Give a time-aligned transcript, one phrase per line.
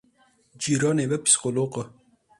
[0.61, 1.83] Cîranê me psîkolog e.